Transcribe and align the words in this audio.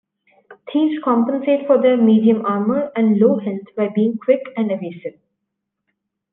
Thieves 0.73 0.99
compensate 1.03 1.67
for 1.67 1.79
their 1.79 1.95
medium 1.95 2.43
armor 2.43 2.91
and 2.95 3.19
low 3.19 3.37
health 3.37 3.67
by 3.77 3.87
being 3.89 4.17
quick 4.17 4.41
and 4.57 4.71
evasive. 4.71 5.19